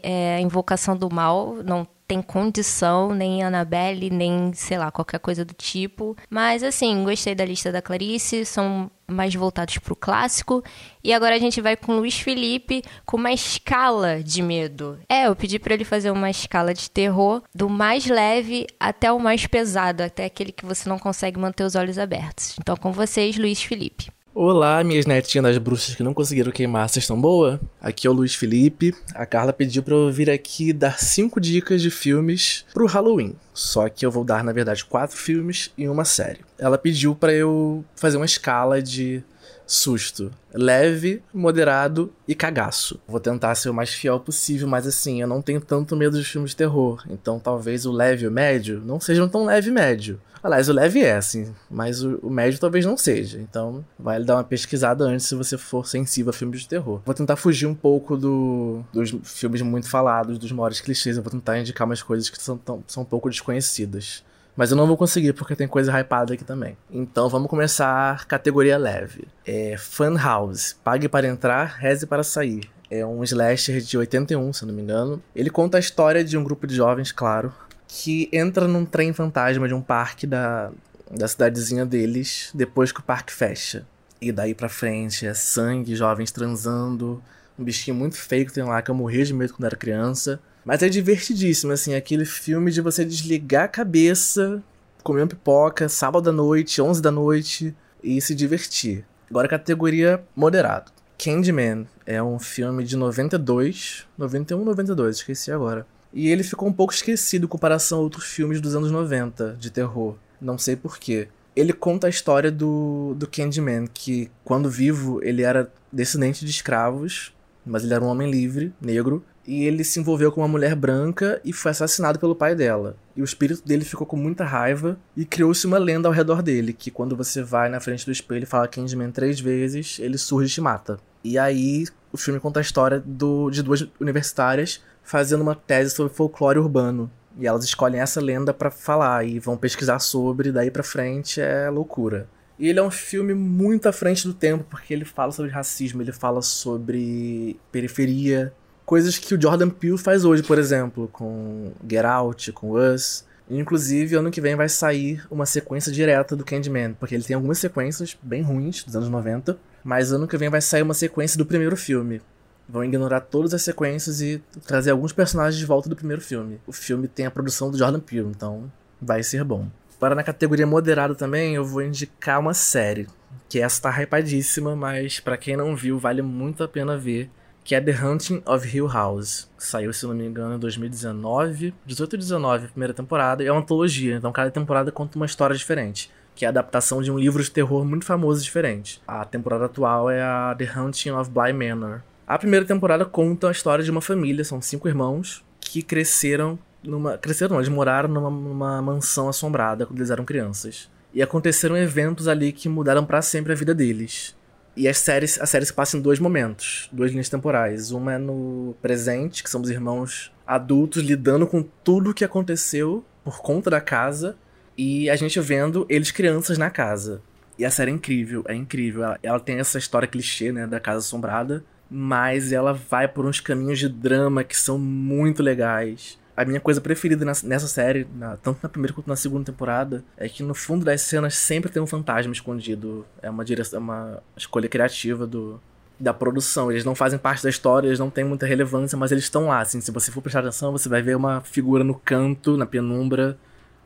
é, 0.02 0.40
Invocação 0.40 0.96
do 0.96 1.12
Mal, 1.12 1.56
não 1.64 1.86
tem 2.06 2.20
condição, 2.20 3.14
nem 3.14 3.42
Annabelle, 3.42 4.10
nem, 4.10 4.52
sei 4.52 4.78
lá, 4.78 4.90
qualquer 4.90 5.18
coisa 5.18 5.44
do 5.44 5.54
tipo. 5.54 6.16
Mas, 6.28 6.62
assim, 6.62 7.02
gostei 7.04 7.34
da 7.34 7.44
lista 7.44 7.72
da 7.72 7.80
Clarice, 7.80 8.44
são 8.44 8.90
mais 9.06 9.34
voltados 9.34 9.78
pro 9.78 9.96
clássico. 9.96 10.62
E 11.02 11.12
agora 11.12 11.36
a 11.36 11.38
gente 11.38 11.60
vai 11.60 11.76
com 11.76 11.92
o 11.92 11.96
Luiz 11.96 12.18
Felipe 12.18 12.82
com 13.04 13.16
uma 13.16 13.32
escala 13.32 14.22
de 14.22 14.42
medo. 14.42 14.98
É, 15.08 15.26
eu 15.26 15.36
pedi 15.36 15.58
para 15.58 15.74
ele 15.74 15.84
fazer 15.84 16.10
uma 16.10 16.30
escala 16.30 16.74
de 16.74 16.90
terror 16.90 17.42
do 17.54 17.68
mais 17.68 18.06
leve 18.06 18.66
até 18.78 19.10
o 19.12 19.18
mais 19.18 19.46
pesado, 19.46 20.02
até 20.02 20.24
aquele 20.24 20.52
que 20.52 20.64
você 20.64 20.88
não 20.88 20.98
consegue 20.98 21.38
manter 21.38 21.64
os 21.64 21.74
olhos 21.74 21.98
abertos. 21.98 22.56
Então, 22.60 22.76
com 22.76 22.92
vocês, 22.92 23.36
Luiz 23.36 23.62
Felipe. 23.62 24.10
Olá, 24.36 24.82
minhas 24.82 25.06
netinhas 25.06 25.56
bruxas 25.58 25.94
que 25.94 26.02
não 26.02 26.12
conseguiram 26.12 26.50
queimar, 26.50 26.88
vocês 26.88 27.04
estão 27.04 27.20
boa? 27.20 27.60
Aqui 27.80 28.08
é 28.08 28.10
o 28.10 28.12
Luiz 28.12 28.34
Felipe. 28.34 28.92
A 29.14 29.24
Carla 29.24 29.52
pediu 29.52 29.80
para 29.80 29.94
eu 29.94 30.10
vir 30.10 30.28
aqui 30.28 30.72
dar 30.72 30.98
cinco 30.98 31.40
dicas 31.40 31.80
de 31.80 31.88
filmes 31.88 32.64
pro 32.74 32.86
Halloween. 32.86 33.36
Só 33.52 33.88
que 33.88 34.04
eu 34.04 34.10
vou 34.10 34.24
dar, 34.24 34.42
na 34.42 34.50
verdade, 34.52 34.84
quatro 34.84 35.16
filmes 35.16 35.70
e 35.78 35.88
uma 35.88 36.04
série. 36.04 36.40
Ela 36.58 36.76
pediu 36.76 37.14
para 37.14 37.32
eu 37.32 37.84
fazer 37.94 38.16
uma 38.16 38.26
escala 38.26 38.82
de 38.82 39.22
susto. 39.66 40.30
Leve, 40.52 41.22
moderado 41.32 42.12
e 42.26 42.34
cagaço. 42.34 43.00
Vou 43.06 43.20
tentar 43.20 43.54
ser 43.54 43.70
o 43.70 43.74
mais 43.74 43.90
fiel 43.90 44.20
possível, 44.20 44.68
mas 44.68 44.86
assim, 44.86 45.20
eu 45.20 45.28
não 45.28 45.42
tenho 45.42 45.60
tanto 45.60 45.96
medo 45.96 46.18
de 46.18 46.24
filmes 46.24 46.50
de 46.50 46.56
terror. 46.56 47.04
Então 47.08 47.38
talvez 47.38 47.86
o 47.86 47.92
leve 47.92 48.24
e 48.24 48.28
o 48.28 48.32
médio 48.32 48.82
não 48.84 49.00
sejam 49.00 49.28
tão 49.28 49.44
leve 49.44 49.68
e 49.68 49.72
médio. 49.72 50.20
Aliás, 50.44 50.68
o 50.68 50.74
leve 50.74 51.02
é, 51.02 51.16
assim, 51.16 51.54
mas 51.70 52.02
o, 52.02 52.18
o, 52.22 52.28
médio 52.28 52.60
talvez 52.60 52.84
não 52.84 52.98
seja. 52.98 53.40
Então, 53.40 53.82
vale 53.98 54.26
dar 54.26 54.36
uma 54.36 54.44
pesquisada 54.44 55.02
antes 55.02 55.24
se 55.24 55.34
você 55.34 55.56
for 55.56 55.86
sensível 55.86 56.28
a 56.28 56.32
filmes 56.34 56.60
de 56.60 56.68
terror. 56.68 57.00
Vou 57.02 57.14
tentar 57.14 57.36
fugir 57.36 57.64
um 57.64 57.74
pouco 57.74 58.14
do, 58.14 58.84
dos 58.92 59.16
filmes 59.24 59.62
muito 59.62 59.88
falados, 59.88 60.36
dos 60.36 60.52
maiores 60.52 60.82
clichês. 60.82 61.16
Eu 61.16 61.22
vou 61.22 61.32
tentar 61.32 61.58
indicar 61.58 61.86
umas 61.86 62.02
coisas 62.02 62.28
que 62.28 62.40
são, 62.42 62.58
tão, 62.58 62.84
são 62.86 63.04
um 63.04 63.06
pouco 63.06 63.30
desconhecidas. 63.30 64.22
Mas 64.56 64.70
eu 64.70 64.76
não 64.76 64.86
vou 64.86 64.96
conseguir 64.96 65.32
porque 65.32 65.56
tem 65.56 65.66
coisa 65.66 65.98
hypada 65.98 66.34
aqui 66.34 66.44
também. 66.44 66.76
Então 66.90 67.28
vamos 67.28 67.48
começar 67.48 68.24
categoria 68.26 68.78
leve. 68.78 69.26
É 69.44 69.76
Fun 69.76 70.16
House. 70.16 70.76
Pague 70.84 71.08
para 71.08 71.26
entrar, 71.26 71.76
reze 71.78 72.06
para 72.06 72.22
sair. 72.22 72.70
É 72.90 73.04
um 73.04 73.24
slasher 73.24 73.80
de 73.80 73.98
81, 73.98 74.52
se 74.52 74.64
não 74.64 74.72
me 74.72 74.82
engano. 74.82 75.22
Ele 75.34 75.50
conta 75.50 75.78
a 75.78 75.80
história 75.80 76.22
de 76.22 76.36
um 76.38 76.44
grupo 76.44 76.66
de 76.66 76.76
jovens, 76.76 77.10
claro, 77.10 77.52
que 77.88 78.28
entra 78.32 78.68
num 78.68 78.84
trem 78.84 79.12
fantasma 79.12 79.66
de 79.66 79.74
um 79.74 79.80
parque 79.80 80.26
da, 80.26 80.70
da 81.10 81.26
cidadezinha 81.26 81.84
deles 81.84 82.50
depois 82.54 82.92
que 82.92 83.00
o 83.00 83.02
parque 83.02 83.32
fecha. 83.32 83.84
E 84.20 84.30
daí 84.30 84.54
pra 84.54 84.68
frente 84.68 85.26
é 85.26 85.34
sangue, 85.34 85.96
jovens 85.96 86.30
transando, 86.30 87.22
um 87.58 87.64
bichinho 87.64 87.96
muito 87.96 88.16
feio 88.16 88.46
que 88.46 88.52
tem 88.52 88.64
lá 88.64 88.80
que 88.80 88.90
eu 88.90 88.94
morria 88.94 89.24
de 89.24 89.34
medo 89.34 89.52
quando 89.52 89.66
era 89.66 89.76
criança. 89.76 90.40
Mas 90.64 90.82
é 90.82 90.88
divertidíssimo, 90.88 91.72
assim, 91.72 91.94
aquele 91.94 92.24
filme 92.24 92.70
de 92.70 92.80
você 92.80 93.04
desligar 93.04 93.64
a 93.64 93.68
cabeça, 93.68 94.62
comer 95.02 95.20
uma 95.20 95.28
pipoca, 95.28 95.88
sábado 95.88 96.30
à 96.30 96.32
noite, 96.32 96.80
11 96.80 97.02
da 97.02 97.10
noite 97.10 97.74
e 98.02 98.20
se 98.20 98.34
divertir. 98.34 99.04
Agora 99.28 99.46
categoria 99.46 100.24
moderado. 100.34 100.90
Candyman 101.18 101.86
é 102.06 102.22
um 102.22 102.38
filme 102.38 102.82
de 102.82 102.96
92, 102.96 104.06
91, 104.16 104.64
92, 104.64 105.16
esqueci 105.16 105.52
agora. 105.52 105.86
E 106.12 106.28
ele 106.28 106.42
ficou 106.42 106.68
um 106.68 106.72
pouco 106.72 106.94
esquecido 106.94 107.44
em 107.44 107.48
comparação 107.48 107.98
a 107.98 108.02
outros 108.02 108.24
filmes 108.24 108.60
dos 108.60 108.74
anos 108.74 108.90
90 108.90 109.56
de 109.58 109.70
terror. 109.70 110.16
Não 110.40 110.56
sei 110.56 110.76
porquê. 110.76 111.28
Ele 111.54 111.72
conta 111.72 112.06
a 112.06 112.10
história 112.10 112.50
do, 112.50 113.14
do 113.16 113.26
Candyman, 113.26 113.86
que 113.92 114.30
quando 114.44 114.70
vivo 114.70 115.20
ele 115.22 115.42
era 115.42 115.70
descendente 115.92 116.44
de 116.44 116.50
escravos, 116.50 117.32
mas 117.64 117.84
ele 117.84 117.94
era 117.94 118.04
um 118.04 118.08
homem 118.08 118.30
livre, 118.30 118.72
negro, 118.80 119.24
e 119.46 119.64
ele 119.64 119.84
se 119.84 120.00
envolveu 120.00 120.32
com 120.32 120.40
uma 120.40 120.48
mulher 120.48 120.74
branca 120.74 121.40
e 121.44 121.52
foi 121.52 121.70
assassinado 121.70 122.18
pelo 122.18 122.34
pai 122.34 122.54
dela. 122.54 122.96
E 123.16 123.22
o 123.22 123.24
espírito 123.24 123.66
dele 123.66 123.84
ficou 123.84 124.06
com 124.06 124.16
muita 124.16 124.44
raiva 124.44 124.98
e 125.16 125.24
criou-se 125.24 125.66
uma 125.66 125.78
lenda 125.78 126.08
ao 126.08 126.14
redor 126.14 126.42
dele, 126.42 126.72
que 126.72 126.90
quando 126.90 127.16
você 127.16 127.42
vai 127.42 127.68
na 127.68 127.80
frente 127.80 128.04
do 128.04 128.12
espelho 128.12 128.44
e 128.44 128.46
fala 128.46 128.68
Candyman 128.68 129.10
três 129.10 129.38
vezes, 129.40 129.98
ele 130.00 130.18
surge 130.18 130.50
e 130.50 130.54
te 130.54 130.60
mata. 130.60 130.98
E 131.22 131.38
aí 131.38 131.84
o 132.12 132.16
filme 132.16 132.40
conta 132.40 132.60
a 132.60 132.62
história 132.62 133.02
do, 133.04 133.50
de 133.50 133.62
duas 133.62 133.86
universitárias 134.00 134.82
fazendo 135.02 135.42
uma 135.42 135.54
tese 135.54 135.94
sobre 135.94 136.12
folclore 136.12 136.58
urbano. 136.58 137.10
E 137.38 137.46
elas 137.46 137.64
escolhem 137.64 138.00
essa 138.00 138.20
lenda 138.20 138.54
para 138.54 138.70
falar 138.70 139.26
e 139.26 139.38
vão 139.38 139.56
pesquisar 139.56 139.98
sobre, 139.98 140.52
daí 140.52 140.70
pra 140.70 140.82
frente 140.82 141.40
é 141.40 141.68
loucura. 141.68 142.28
E 142.58 142.68
ele 142.68 142.78
é 142.78 142.82
um 142.82 142.90
filme 142.90 143.34
muito 143.34 143.88
à 143.88 143.92
frente 143.92 144.26
do 144.26 144.32
tempo, 144.32 144.64
porque 144.70 144.94
ele 144.94 145.04
fala 145.04 145.32
sobre 145.32 145.50
racismo, 145.50 146.00
ele 146.00 146.12
fala 146.12 146.40
sobre 146.40 147.58
periferia, 147.72 148.52
coisas 148.84 149.18
que 149.18 149.34
o 149.34 149.40
Jordan 149.40 149.70
Peele 149.70 149.98
faz 149.98 150.24
hoje, 150.24 150.42
por 150.42 150.58
exemplo, 150.58 151.08
com 151.12 151.72
Get 151.88 152.04
Out, 152.04 152.52
com 152.52 152.72
Us. 152.72 153.24
Inclusive, 153.48 154.16
ano 154.16 154.30
que 154.30 154.40
vem 154.40 154.56
vai 154.56 154.68
sair 154.68 155.24
uma 155.30 155.44
sequência 155.44 155.92
direta 155.92 156.34
do 156.34 156.44
Candyman, 156.44 156.94
porque 156.94 157.14
ele 157.14 157.24
tem 157.24 157.34
algumas 157.34 157.58
sequências 157.58 158.16
bem 158.22 158.42
ruins 158.42 158.82
dos 158.84 158.96
anos 158.96 159.08
90, 159.08 159.58
mas 159.82 160.12
ano 160.12 160.26
que 160.26 160.36
vem 160.36 160.48
vai 160.48 160.62
sair 160.62 160.82
uma 160.82 160.94
sequência 160.94 161.36
do 161.36 161.44
primeiro 161.44 161.76
filme. 161.76 162.22
Vão 162.66 162.82
ignorar 162.82 163.20
todas 163.20 163.52
as 163.52 163.60
sequências 163.60 164.22
e 164.22 164.42
trazer 164.66 164.90
alguns 164.90 165.12
personagens 165.12 165.58
de 165.58 165.66
volta 165.66 165.90
do 165.90 165.96
primeiro 165.96 166.22
filme. 166.22 166.58
O 166.66 166.72
filme 166.72 167.06
tem 167.06 167.26
a 167.26 167.30
produção 167.30 167.70
do 167.70 167.76
Jordan 167.76 168.00
Peele, 168.00 168.28
então 168.28 168.72
vai 169.00 169.22
ser 169.22 169.44
bom. 169.44 169.68
Para 170.00 170.14
na 170.14 170.22
categoria 170.22 170.66
moderada 170.66 171.14
também, 171.14 171.54
eu 171.54 171.64
vou 171.64 171.82
indicar 171.82 172.40
uma 172.40 172.54
série, 172.54 173.06
que 173.48 173.60
essa 173.60 173.82
tá 173.82 173.90
hypadíssima, 173.90 174.74
mas 174.74 175.20
para 175.20 175.36
quem 175.36 175.56
não 175.56 175.76
viu, 175.76 175.98
vale 175.98 176.22
muito 176.22 176.64
a 176.64 176.68
pena 176.68 176.96
ver, 176.96 177.30
que 177.64 177.74
é 177.74 177.80
The 177.80 178.04
Hunting 178.04 178.42
of 178.46 178.76
Hill 178.76 178.86
House. 178.86 179.50
Saiu, 179.58 179.92
se 179.92 180.06
não 180.06 180.14
me 180.14 180.26
engano, 180.26 180.54
em 180.54 180.58
2019, 180.58 181.74
18 181.84 182.14
e 182.14 182.18
19, 182.18 182.68
primeira 182.68 182.94
temporada, 182.94 183.42
e 183.42 183.46
é 183.46 183.52
uma 183.52 183.62
antologia, 183.62 184.14
então 184.14 184.30
cada 184.30 184.50
temporada 184.50 184.92
conta 184.92 185.16
uma 185.16 185.26
história 185.26 185.56
diferente 185.56 186.10
que 186.36 186.44
é 186.44 186.48
a 186.48 186.50
adaptação 186.50 187.00
de 187.00 187.12
um 187.12 187.18
livro 187.18 187.40
de 187.40 187.48
terror 187.48 187.84
muito 187.84 188.04
famoso 188.04 188.40
e 188.40 188.44
diferente. 188.44 189.00
A 189.06 189.24
temporada 189.24 189.66
atual 189.66 190.10
é 190.10 190.20
a 190.20 190.52
The 190.58 190.68
Hunting 190.76 191.10
of 191.10 191.30
Bly 191.30 191.52
Manor, 191.52 192.02
a 192.26 192.38
primeira 192.38 192.64
temporada 192.64 193.04
conta 193.04 193.48
a 193.48 193.52
história 193.52 193.84
de 193.84 193.90
uma 193.90 194.00
família, 194.00 194.44
são 194.44 194.60
cinco 194.60 194.88
irmãos, 194.88 195.44
que 195.60 195.82
cresceram 195.82 196.58
numa. 196.82 197.18
Cresceram, 197.18 197.52
não, 197.52 197.60
eles 197.60 197.68
moraram 197.68 198.08
numa, 198.08 198.30
numa 198.30 198.82
mansão 198.82 199.28
assombrada 199.28 199.84
quando 199.84 199.98
eles 199.98 200.10
eram 200.10 200.24
crianças. 200.24 200.90
E 201.12 201.22
aconteceram 201.22 201.76
eventos 201.76 202.26
ali 202.26 202.50
que 202.50 202.68
mudaram 202.68 203.04
para 203.04 203.20
sempre 203.20 203.52
a 203.52 203.54
vida 203.54 203.74
deles. 203.74 204.34
E 204.76 204.88
as 204.88 204.98
séries, 204.98 205.40
a 205.40 205.46
série 205.46 205.64
se 205.64 205.72
passa 205.72 205.96
em 205.96 206.00
dois 206.00 206.18
momentos, 206.18 206.88
duas 206.92 207.12
linhas 207.12 207.28
temporais. 207.28 207.92
Uma 207.92 208.14
é 208.14 208.18
no 208.18 208.74
presente, 208.82 209.42
que 209.42 209.50
são 209.50 209.60
os 209.60 209.70
irmãos 209.70 210.32
adultos 210.46 211.02
lidando 211.02 211.46
com 211.46 211.62
tudo 211.62 212.10
o 212.10 212.14
que 212.14 212.24
aconteceu 212.24 213.04
por 213.22 213.40
conta 213.40 213.70
da 213.70 213.80
casa. 213.80 214.36
E 214.76 215.08
a 215.08 215.14
gente 215.14 215.38
vendo 215.38 215.86
eles 215.88 216.10
crianças 216.10 216.58
na 216.58 216.70
casa. 216.70 217.22
E 217.56 217.64
a 217.64 217.70
série 217.70 217.92
é 217.92 217.94
incrível, 217.94 218.44
é 218.48 218.54
incrível. 218.54 219.04
Ela, 219.04 219.18
ela 219.22 219.40
tem 219.40 219.58
essa 219.58 219.78
história 219.78 220.08
clichê, 220.08 220.50
né, 220.50 220.66
da 220.66 220.80
casa 220.80 220.98
assombrada, 220.98 221.64
mas 221.88 222.50
ela 222.50 222.72
vai 222.72 223.06
por 223.06 223.24
uns 223.24 223.38
caminhos 223.38 223.78
de 223.78 223.88
drama 223.88 224.42
que 224.42 224.56
são 224.56 224.76
muito 224.76 225.42
legais. 225.42 226.18
A 226.36 226.44
minha 226.44 226.60
coisa 226.60 226.80
preferida 226.80 227.24
nessa 227.24 227.68
série, 227.68 228.06
na, 228.16 228.36
tanto 228.36 228.58
na 228.60 228.68
primeira 228.68 228.92
quanto 228.92 229.06
na 229.06 229.14
segunda 229.14 229.44
temporada, 229.44 230.04
é 230.16 230.28
que 230.28 230.42
no 230.42 230.52
fundo 230.52 230.84
das 230.84 231.00
cenas 231.02 231.36
sempre 231.36 231.70
tem 231.70 231.80
um 231.80 231.86
fantasma 231.86 232.32
escondido. 232.32 233.06
É 233.22 233.30
uma 233.30 233.44
direção, 233.44 233.78
é 233.78 233.80
uma 233.80 234.22
escolha 234.36 234.68
criativa 234.68 235.28
do, 235.28 235.60
da 235.98 236.12
produção. 236.12 236.72
Eles 236.72 236.84
não 236.84 236.94
fazem 236.94 237.20
parte 237.20 237.44
da 237.44 237.48
história, 237.48 237.86
eles 237.86 238.00
não 238.00 238.10
têm 238.10 238.24
muita 238.24 238.46
relevância, 238.46 238.98
mas 238.98 239.12
eles 239.12 239.24
estão 239.24 239.46
lá. 239.46 239.60
Assim, 239.60 239.80
se 239.80 239.92
você 239.92 240.10
for 240.10 240.20
prestar 240.20 240.40
atenção, 240.40 240.72
você 240.72 240.88
vai 240.88 241.02
ver 241.02 241.16
uma 241.16 241.40
figura 241.40 241.84
no 241.84 241.94
canto, 241.94 242.56
na 242.56 242.66
penumbra, 242.66 243.38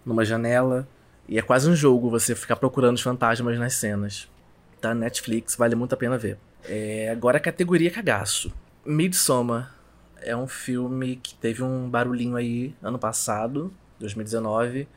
numa 0.04 0.24
janela. 0.24 0.88
E 1.28 1.38
é 1.38 1.42
quase 1.42 1.68
um 1.68 1.76
jogo 1.76 2.08
você 2.08 2.34
ficar 2.34 2.56
procurando 2.56 2.96
os 2.96 3.02
fantasmas 3.02 3.58
nas 3.58 3.74
cenas. 3.74 4.26
Tá? 4.80 4.94
Netflix, 4.94 5.54
vale 5.54 5.74
muito 5.74 5.92
a 5.92 5.98
pena 5.98 6.16
ver. 6.16 6.38
É, 6.64 7.10
agora 7.12 7.36
a 7.36 7.40
categoria 7.40 7.90
cagaço. 7.90 8.50
Midsommar 8.86 9.77
é 10.22 10.36
um 10.36 10.46
filme 10.46 11.16
que 11.16 11.34
teve 11.34 11.62
um 11.62 11.88
barulhinho 11.88 12.36
aí 12.36 12.74
ano 12.82 12.98
passado, 12.98 13.72
2019. 13.98 14.88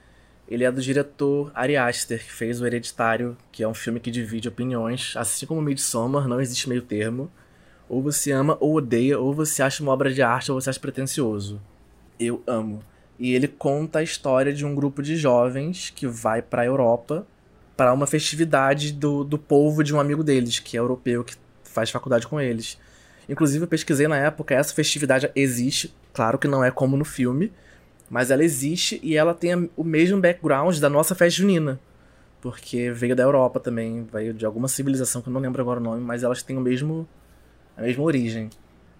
Ele 0.47 0.63
é 0.63 0.71
do 0.71 0.81
diretor 0.81 1.51
Ari 1.55 1.77
Aster, 1.77 2.23
que 2.23 2.31
fez 2.31 2.59
O 2.59 2.65
Hereditário, 2.65 3.37
que 3.51 3.63
é 3.63 3.67
um 3.67 3.73
filme 3.73 3.99
que 3.99 4.11
divide 4.11 4.49
opiniões. 4.49 5.13
Assim 5.15 5.45
como 5.45 5.61
Midsommar, 5.61 6.27
não 6.27 6.41
existe 6.41 6.67
meio 6.67 6.81
termo. 6.81 7.31
Ou 7.87 8.01
você 8.01 8.31
ama 8.31 8.57
ou 8.59 8.75
odeia, 8.75 9.17
ou 9.17 9.33
você 9.33 9.63
acha 9.63 9.81
uma 9.81 9.91
obra 9.91 10.13
de 10.13 10.21
arte 10.21 10.51
ou 10.51 10.59
você 10.59 10.69
acha 10.69 10.79
pretencioso. 10.79 11.61
Eu 12.19 12.43
amo. 12.45 12.83
E 13.17 13.33
ele 13.33 13.47
conta 13.47 13.99
a 13.99 14.03
história 14.03 14.51
de 14.51 14.65
um 14.65 14.75
grupo 14.75 15.01
de 15.01 15.15
jovens 15.15 15.89
que 15.89 16.07
vai 16.07 16.41
para 16.41 16.63
a 16.63 16.65
Europa 16.65 17.25
para 17.77 17.93
uma 17.93 18.05
festividade 18.05 18.91
do, 18.91 19.23
do 19.23 19.37
povo 19.37 19.83
de 19.83 19.93
um 19.95 19.99
amigo 19.99 20.23
deles, 20.23 20.59
que 20.59 20.75
é 20.75 20.79
europeu, 20.79 21.23
que 21.23 21.35
faz 21.63 21.89
faculdade 21.89 22.27
com 22.27 22.39
eles. 22.39 22.77
Inclusive, 23.29 23.63
eu 23.63 23.67
pesquisei 23.67 24.07
na 24.07 24.17
época, 24.17 24.55
essa 24.55 24.73
festividade 24.73 25.31
existe, 25.35 25.93
claro 26.13 26.37
que 26.37 26.47
não 26.47 26.63
é 26.63 26.71
como 26.71 26.97
no 26.97 27.05
filme, 27.05 27.51
mas 28.09 28.29
ela 28.29 28.43
existe 28.43 28.99
e 29.01 29.15
ela 29.15 29.33
tem 29.33 29.69
o 29.75 29.83
mesmo 29.83 30.19
background 30.19 30.77
da 30.79 30.89
nossa 30.89 31.15
festa 31.15 31.39
junina. 31.39 31.79
Porque 32.41 32.91
veio 32.91 33.15
da 33.15 33.23
Europa 33.23 33.59
também, 33.59 34.05
veio 34.11 34.33
de 34.33 34.45
alguma 34.45 34.67
civilização 34.67 35.21
que 35.21 35.29
eu 35.29 35.33
não 35.33 35.39
lembro 35.39 35.61
agora 35.61 35.79
o 35.79 35.83
nome, 35.83 36.01
mas 36.01 36.23
elas 36.23 36.41
têm 36.41 36.57
o 36.57 36.61
mesmo 36.61 37.07
a 37.77 37.81
mesma 37.81 38.03
origem. 38.03 38.49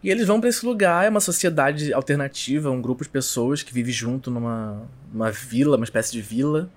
E 0.04 0.10
eles 0.10 0.28
vão 0.28 0.40
para 0.40 0.50
esse 0.50 0.66
lugar, 0.66 1.06
é 1.06 1.10
uma 1.10 1.20
sociedade 1.20 1.94
alternativa, 1.94 2.72
um 2.72 2.82
grupo 2.82 3.04
de 3.04 3.10
pessoas 3.10 3.62
que 3.62 3.74
vive 3.74 3.92
junto 3.92 4.32
numa, 4.32 4.82
numa 5.14 5.30
vila, 5.30 5.78
uma 5.78 5.84
espécie 5.84 6.12
de 6.12 6.22
vila. 6.22 6.70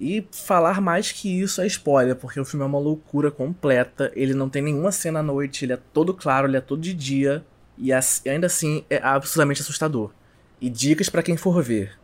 E 0.00 0.26
falar 0.32 0.80
mais 0.80 1.12
que 1.12 1.42
isso 1.42 1.60
é 1.60 1.66
spoiler, 1.66 2.16
porque 2.16 2.40
o 2.40 2.44
filme 2.44 2.64
é 2.64 2.66
uma 2.66 2.78
loucura 2.78 3.30
completa. 3.30 4.10
Ele 4.14 4.32
não 4.32 4.48
tem 4.48 4.62
nenhuma 4.62 4.90
cena 4.90 5.20
à 5.20 5.22
noite, 5.22 5.66
ele 5.66 5.74
é 5.74 5.78
todo 5.92 6.14
claro, 6.14 6.48
ele 6.48 6.56
é 6.56 6.60
todo 6.60 6.80
de 6.80 6.94
dia. 6.94 7.44
E 7.76 7.90
ainda 7.92 8.46
assim 8.46 8.82
é 8.88 8.96
absolutamente 8.96 9.60
assustador. 9.60 10.10
E 10.58 10.70
dicas 10.70 11.10
para 11.10 11.22
quem 11.22 11.36
for 11.36 11.62
ver. 11.62 11.98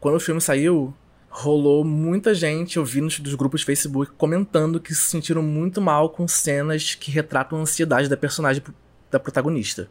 Quando 0.00 0.16
o 0.16 0.20
filme 0.20 0.40
saiu, 0.40 0.92
rolou 1.28 1.84
muita 1.84 2.34
gente 2.34 2.80
ouvindo 2.80 3.08
dos 3.20 3.34
grupos 3.34 3.62
Facebook 3.62 4.10
comentando 4.16 4.80
que 4.80 4.94
se 4.94 5.02
sentiram 5.02 5.42
muito 5.42 5.80
mal 5.80 6.10
com 6.10 6.26
cenas 6.26 6.94
que 6.96 7.12
retratam 7.12 7.58
a 7.58 7.62
ansiedade 7.62 8.08
da 8.08 8.16
personagem 8.16 8.62
da 9.10 9.20
protagonista. 9.20 9.88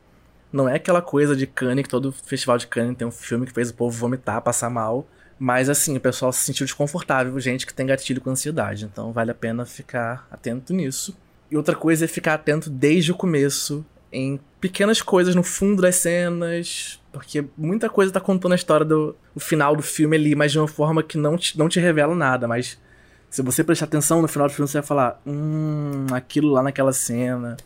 Não 0.51 0.67
é 0.67 0.75
aquela 0.75 1.01
coisa 1.01 1.35
de 1.35 1.47
Cannes, 1.47 1.83
que 1.83 1.89
todo 1.89 2.11
festival 2.11 2.57
de 2.57 2.67
Cannes 2.67 2.97
tem 2.97 3.07
um 3.07 3.11
filme 3.11 3.45
que 3.45 3.53
fez 3.53 3.69
o 3.69 3.73
povo 3.73 3.97
vomitar, 3.97 4.41
passar 4.41 4.69
mal. 4.69 5.07
Mas 5.37 5.69
assim, 5.69 5.97
o 5.97 5.99
pessoal 5.99 6.31
se 6.31 6.39
sentiu 6.39 6.65
desconfortável, 6.65 7.37
gente 7.39 7.65
que 7.65 7.73
tem 7.73 7.85
gatilho 7.85 8.21
com 8.21 8.29
ansiedade. 8.29 8.85
Então 8.85 9.11
vale 9.11 9.31
a 9.31 9.35
pena 9.35 9.65
ficar 9.65 10.27
atento 10.31 10.73
nisso. 10.73 11.15
E 11.51 11.57
outra 11.57 11.75
coisa 11.75 12.05
é 12.05 12.07
ficar 12.07 12.35
atento 12.35 12.69
desde 12.69 13.11
o 13.11 13.15
começo, 13.15 13.85
em 14.11 14.39
pequenas 14.59 15.01
coisas 15.01 15.35
no 15.35 15.43
fundo 15.43 15.81
das 15.81 15.97
cenas, 15.97 16.99
porque 17.11 17.45
muita 17.57 17.89
coisa 17.89 18.11
tá 18.11 18.19
contando 18.19 18.53
a 18.53 18.55
história 18.55 18.85
do 18.85 19.15
final 19.37 19.75
do 19.75 19.83
filme 19.83 20.15
ali, 20.15 20.35
mas 20.35 20.51
de 20.51 20.59
uma 20.59 20.67
forma 20.67 21.03
que 21.03 21.17
não 21.17 21.37
te, 21.37 21.57
não 21.57 21.69
te 21.69 21.79
revela 21.79 22.15
nada. 22.15 22.47
Mas 22.47 22.79
se 23.29 23.41
você 23.41 23.63
prestar 23.63 23.85
atenção 23.85 24.21
no 24.21 24.27
final 24.27 24.47
do 24.47 24.53
filme, 24.53 24.67
você 24.67 24.79
vai 24.79 24.87
falar: 24.87 25.21
Hum, 25.25 26.07
aquilo 26.11 26.51
lá 26.51 26.63
naquela 26.63 26.93
cena. 26.93 27.57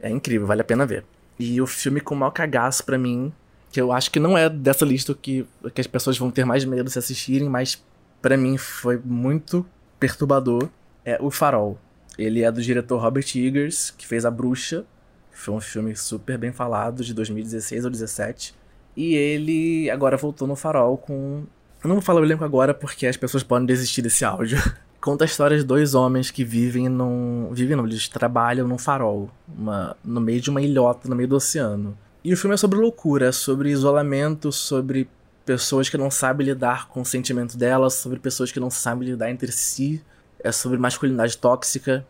É 0.00 0.08
incrível, 0.08 0.46
vale 0.46 0.60
a 0.60 0.64
pena 0.64 0.86
ver. 0.86 1.04
E 1.38 1.60
o 1.60 1.66
filme 1.66 2.00
com 2.00 2.14
o 2.14 2.18
maior 2.18 2.30
cagaço 2.30 2.84
pra 2.84 2.96
mim, 2.96 3.32
que 3.78 3.80
eu 3.80 3.92
acho 3.92 4.10
que 4.10 4.18
não 4.18 4.36
é 4.36 4.48
dessa 4.48 4.84
lista 4.84 5.14
que, 5.14 5.46
que 5.72 5.80
as 5.80 5.86
pessoas 5.86 6.18
vão 6.18 6.32
ter 6.32 6.44
mais 6.44 6.64
medo 6.64 6.90
se 6.90 6.98
assistirem, 6.98 7.48
mas 7.48 7.80
para 8.20 8.36
mim 8.36 8.58
foi 8.58 9.00
muito 9.04 9.64
perturbador, 10.00 10.68
é 11.04 11.16
O 11.20 11.30
Farol. 11.30 11.78
Ele 12.18 12.42
é 12.42 12.50
do 12.50 12.60
diretor 12.60 13.00
Robert 13.00 13.26
Eggers, 13.36 13.92
que 13.96 14.04
fez 14.04 14.24
A 14.24 14.32
Bruxa, 14.32 14.84
que 15.30 15.38
foi 15.38 15.54
um 15.54 15.60
filme 15.60 15.94
super 15.94 16.36
bem 16.36 16.50
falado, 16.50 17.04
de 17.04 17.14
2016 17.14 17.84
ou 17.84 17.90
2017. 17.90 18.52
E 18.96 19.14
ele 19.14 19.88
agora 19.90 20.16
voltou 20.16 20.48
no 20.48 20.56
Farol 20.56 20.98
com... 20.98 21.44
Eu 21.80 21.86
não 21.86 21.94
vou 21.94 22.02
falar 22.02 22.20
o 22.20 22.24
elenco 22.24 22.44
agora 22.44 22.74
porque 22.74 23.06
as 23.06 23.16
pessoas 23.16 23.44
podem 23.44 23.64
desistir 23.64 24.02
desse 24.02 24.24
áudio. 24.24 24.58
conta 25.00 25.22
a 25.22 25.26
história 25.26 25.56
de 25.56 25.62
dois 25.62 25.94
homens 25.94 26.32
que 26.32 26.42
vivem 26.42 26.88
num. 26.88 27.50
Vivem 27.52 27.76
não, 27.76 27.86
eles 27.86 28.08
trabalham 28.08 28.66
num 28.66 28.76
farol, 28.76 29.30
uma, 29.46 29.96
no 30.04 30.20
meio 30.20 30.40
de 30.40 30.50
uma 30.50 30.60
ilhota, 30.60 31.08
no 31.08 31.14
meio 31.14 31.28
do 31.28 31.36
oceano. 31.36 31.96
E 32.24 32.32
o 32.32 32.36
filme 32.36 32.54
é 32.54 32.56
sobre 32.56 32.78
loucura, 32.78 33.28
é 33.28 33.32
sobre 33.32 33.70
isolamento, 33.70 34.50
sobre 34.50 35.08
pessoas 35.46 35.88
que 35.88 35.96
não 35.96 36.10
sabem 36.10 36.46
lidar 36.46 36.88
com 36.88 37.00
o 37.00 37.04
sentimento 37.04 37.56
delas, 37.56 37.94
sobre 37.94 38.18
pessoas 38.18 38.52
que 38.52 38.60
não 38.60 38.70
sabem 38.70 39.08
lidar 39.08 39.30
entre 39.30 39.50
si, 39.50 40.04
é 40.40 40.52
sobre 40.52 40.78
masculinidade 40.78 41.38
tóxica. 41.38 42.06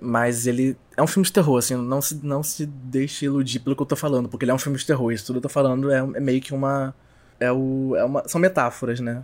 Mas 0.00 0.46
ele 0.46 0.76
é 0.96 1.02
um 1.02 1.06
filme 1.06 1.24
de 1.24 1.32
terror, 1.32 1.58
assim, 1.58 1.76
não 1.76 2.02
se, 2.02 2.20
não 2.22 2.42
se 2.42 2.66
deixe 2.66 3.26
iludir 3.26 3.60
pelo 3.60 3.76
que 3.76 3.82
eu 3.82 3.86
tô 3.86 3.94
falando, 3.94 4.28
porque 4.28 4.44
ele 4.44 4.50
é 4.50 4.54
um 4.54 4.58
filme 4.58 4.76
de 4.76 4.84
terror. 4.84 5.12
Isso 5.12 5.26
tudo 5.26 5.36
que 5.36 5.46
eu 5.46 5.48
tô 5.48 5.48
falando 5.48 5.90
é, 5.90 5.98
é 5.98 6.20
meio 6.20 6.40
que 6.40 6.52
uma. 6.52 6.94
É 7.38 7.52
o, 7.52 7.94
é 7.96 8.04
uma, 8.04 8.26
são 8.26 8.40
metáforas, 8.40 9.00
né? 9.00 9.22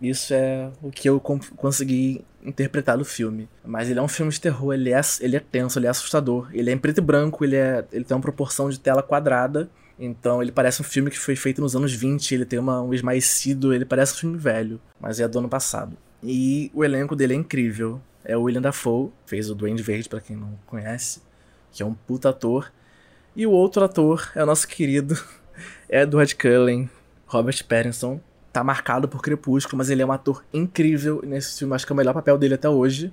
Isso 0.00 0.32
é 0.34 0.70
o 0.82 0.90
que 0.90 1.08
eu 1.08 1.20
consegui 1.20 2.24
interpretar 2.44 2.98
do 2.98 3.04
filme. 3.04 3.48
Mas 3.64 3.88
ele 3.88 3.98
é 3.98 4.02
um 4.02 4.08
filme 4.08 4.32
de 4.32 4.40
terror, 4.40 4.72
ele 4.74 4.92
é, 4.92 5.00
ele 5.20 5.36
é 5.36 5.40
tenso, 5.40 5.78
ele 5.78 5.86
é 5.86 5.90
assustador. 5.90 6.48
Ele 6.52 6.70
é 6.70 6.72
em 6.72 6.78
preto 6.78 6.98
e 6.98 7.00
branco, 7.00 7.44
ele, 7.44 7.56
é, 7.56 7.84
ele 7.92 8.04
tem 8.04 8.16
uma 8.16 8.22
proporção 8.22 8.68
de 8.68 8.78
tela 8.78 9.02
quadrada. 9.02 9.70
Então 9.98 10.42
ele 10.42 10.50
parece 10.50 10.80
um 10.80 10.84
filme 10.84 11.10
que 11.10 11.18
foi 11.18 11.36
feito 11.36 11.60
nos 11.60 11.76
anos 11.76 11.92
20, 11.92 12.34
ele 12.34 12.44
tem 12.44 12.58
uma, 12.58 12.82
um 12.82 12.92
esmaecido, 12.92 13.72
ele 13.72 13.84
parece 13.84 14.14
um 14.14 14.16
filme 14.16 14.38
velho, 14.38 14.80
mas 15.00 15.20
é 15.20 15.28
do 15.28 15.38
ano 15.38 15.48
passado. 15.48 15.96
E 16.22 16.70
o 16.74 16.84
elenco 16.84 17.14
dele 17.14 17.34
é 17.34 17.36
incrível. 17.36 18.00
É 18.24 18.36
o 18.36 18.42
William 18.42 18.62
Dafoe, 18.62 19.10
fez 19.26 19.50
o 19.50 19.54
Duende 19.54 19.82
Verde, 19.82 20.08
para 20.08 20.20
quem 20.20 20.36
não 20.36 20.58
conhece, 20.66 21.20
que 21.72 21.82
é 21.82 21.86
um 21.86 21.94
puta 21.94 22.28
ator. 22.30 22.72
E 23.34 23.46
o 23.46 23.50
outro 23.50 23.84
ator 23.84 24.30
é 24.34 24.42
o 24.42 24.46
nosso 24.46 24.68
querido 24.68 25.18
Edward 25.90 26.34
Cullen, 26.36 26.88
Robert 27.26 27.64
Pattinson, 27.66 28.20
tá 28.52 28.62
marcado 28.62 29.08
por 29.08 29.22
Crepúsculo, 29.22 29.78
mas 29.78 29.88
ele 29.88 30.02
é 30.02 30.06
um 30.06 30.12
ator 30.12 30.44
incrível 30.52 31.22
nesse 31.24 31.58
filme. 31.58 31.74
Acho 31.74 31.86
que 31.86 31.92
é 31.92 31.94
o 31.94 31.96
melhor 31.96 32.12
papel 32.12 32.36
dele 32.36 32.54
até 32.54 32.68
hoje. 32.68 33.12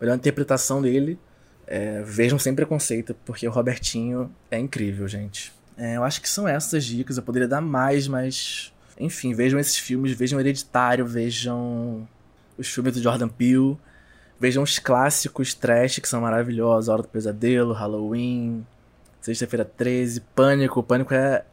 Melhor 0.00 0.16
interpretação 0.16 0.80
dele. 0.80 1.18
É, 1.66 2.02
vejam 2.02 2.38
sem 2.38 2.54
preconceito, 2.54 3.14
porque 3.24 3.46
o 3.46 3.50
Robertinho 3.50 4.34
é 4.50 4.58
incrível, 4.58 5.06
gente. 5.06 5.52
É, 5.76 5.96
eu 5.96 6.02
acho 6.04 6.20
que 6.20 6.28
são 6.28 6.48
essas 6.48 6.74
as 6.74 6.84
dicas. 6.84 7.16
Eu 7.16 7.22
poderia 7.22 7.46
dar 7.46 7.60
mais, 7.60 8.08
mas. 8.08 8.72
Enfim, 8.98 9.32
vejam 9.32 9.58
esses 9.58 9.78
filmes, 9.78 10.12
vejam 10.12 10.40
Hereditário, 10.40 11.06
vejam 11.06 12.08
os 12.58 12.68
filmes 12.68 12.94
do 12.94 13.00
Jordan 13.00 13.28
Peele, 13.28 13.78
vejam 14.38 14.62
os 14.62 14.78
clássicos 14.78 15.54
trash 15.54 15.98
que 15.98 16.08
são 16.08 16.20
maravilhosos, 16.20 16.90
Hora 16.90 17.00
do 17.00 17.08
Pesadelo, 17.08 17.72
Halloween, 17.72 18.66
Sexta-feira 19.20 19.64
13, 19.64 20.20
Pânico. 20.34 20.82
Pânico 20.82 21.14
é 21.14 21.44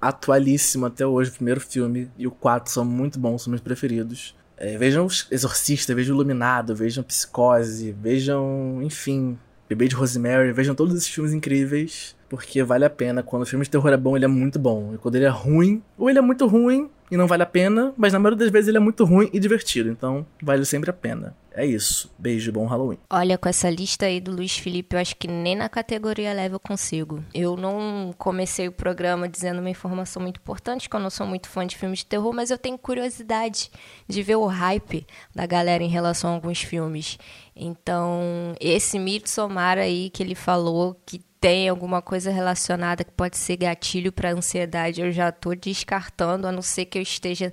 atualíssimo 0.00 0.86
até 0.86 1.06
hoje, 1.06 1.30
o 1.30 1.34
primeiro 1.34 1.60
filme 1.60 2.10
e 2.16 2.26
o 2.26 2.30
4 2.30 2.72
são 2.72 2.84
muito 2.84 3.18
bons, 3.18 3.42
são 3.42 3.50
meus 3.50 3.60
preferidos. 3.60 4.34
É, 4.56 4.76
vejam 4.76 5.06
Exorcista, 5.30 5.94
vejam 5.94 6.14
Iluminado, 6.14 6.74
vejam 6.74 7.02
Psicose, 7.02 7.92
vejam, 7.92 8.80
enfim, 8.82 9.38
Bebê 9.68 9.88
de 9.88 9.94
Rosemary, 9.94 10.52
vejam 10.52 10.74
todos 10.74 10.94
esses 10.94 11.08
filmes 11.08 11.32
incríveis, 11.32 12.14
porque 12.30 12.62
vale 12.62 12.84
a 12.84 12.90
pena. 12.90 13.24
Quando 13.24 13.42
o 13.42 13.46
filme 13.46 13.64
de 13.64 13.70
terror 13.70 13.92
é 13.92 13.96
bom, 13.96 14.16
ele 14.16 14.24
é 14.24 14.28
muito 14.28 14.58
bom. 14.58 14.94
E 14.94 14.98
quando 14.98 15.16
ele 15.16 15.24
é 15.24 15.28
ruim, 15.28 15.82
ou 15.98 16.08
ele 16.08 16.20
é 16.20 16.22
muito 16.22 16.46
ruim, 16.46 16.88
e 17.10 17.16
não 17.16 17.26
vale 17.26 17.42
a 17.42 17.46
pena, 17.46 17.92
mas 17.96 18.12
na 18.12 18.20
maioria 18.20 18.38
das 18.38 18.50
vezes 18.50 18.68
ele 18.68 18.76
é 18.76 18.80
muito 18.80 19.04
ruim 19.04 19.28
e 19.32 19.40
divertido, 19.40 19.90
então 19.90 20.24
vale 20.40 20.64
sempre 20.64 20.90
a 20.90 20.92
pena. 20.92 21.34
É 21.52 21.66
isso. 21.66 22.08
Beijo, 22.16 22.52
bom 22.52 22.64
Halloween. 22.66 22.98
Olha, 23.10 23.36
com 23.36 23.48
essa 23.48 23.68
lista 23.68 24.06
aí 24.06 24.20
do 24.20 24.30
Luiz 24.30 24.56
Felipe, 24.56 24.94
eu 24.94 25.00
acho 25.00 25.16
que 25.16 25.26
nem 25.26 25.56
na 25.56 25.68
categoria 25.68 26.32
leve 26.32 26.54
eu 26.54 26.60
consigo. 26.60 27.24
Eu 27.34 27.56
não 27.56 28.14
comecei 28.16 28.68
o 28.68 28.72
programa 28.72 29.28
dizendo 29.28 29.58
uma 29.58 29.68
informação 29.68 30.22
muito 30.22 30.38
importante, 30.38 30.88
que 30.88 30.94
eu 30.94 31.00
não 31.00 31.10
sou 31.10 31.26
muito 31.26 31.48
fã 31.48 31.66
de 31.66 31.76
filmes 31.76 31.98
de 31.98 32.06
terror, 32.06 32.32
mas 32.32 32.52
eu 32.52 32.58
tenho 32.58 32.78
curiosidade 32.78 33.72
de 34.06 34.22
ver 34.22 34.36
o 34.36 34.46
hype 34.46 35.04
da 35.34 35.46
galera 35.46 35.82
em 35.82 35.88
relação 35.88 36.30
a 36.30 36.34
alguns 36.34 36.62
filmes. 36.62 37.18
Então, 37.56 38.54
esse 38.60 39.00
Midsommar 39.00 39.76
aí 39.76 40.10
que 40.10 40.22
ele 40.22 40.36
falou 40.36 40.96
que 41.04 41.20
tem 41.40 41.68
alguma 41.68 42.02
coisa 42.02 42.30
relacionada 42.30 43.02
que 43.02 43.12
pode 43.12 43.36
ser 43.38 43.56
gatilho 43.56 44.12
para 44.12 44.32
ansiedade, 44.32 45.00
eu 45.00 45.10
já 45.10 45.30
estou 45.30 45.56
descartando, 45.56 46.46
a 46.46 46.52
não 46.52 46.60
ser 46.60 46.84
que 46.84 46.98
eu 46.98 47.02
esteja 47.02 47.52